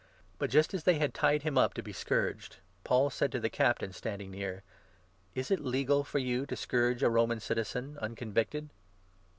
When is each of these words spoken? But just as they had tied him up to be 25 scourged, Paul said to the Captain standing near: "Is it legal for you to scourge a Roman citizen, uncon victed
But 0.39 0.49
just 0.49 0.73
as 0.73 0.83
they 0.83 0.97
had 0.97 1.13
tied 1.13 1.43
him 1.43 1.59
up 1.59 1.75
to 1.75 1.83
be 1.83 1.91
25 1.91 2.01
scourged, 2.01 2.57
Paul 2.83 3.11
said 3.11 3.31
to 3.33 3.39
the 3.39 3.51
Captain 3.51 3.93
standing 3.93 4.31
near: 4.31 4.63
"Is 5.35 5.51
it 5.51 5.59
legal 5.59 6.03
for 6.03 6.17
you 6.17 6.47
to 6.47 6.55
scourge 6.55 7.03
a 7.03 7.09
Roman 7.11 7.39
citizen, 7.39 7.99
uncon 8.01 8.33
victed 8.33 8.69